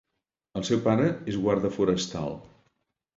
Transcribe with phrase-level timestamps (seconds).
[0.61, 2.33] El seu pare és guarda forestal.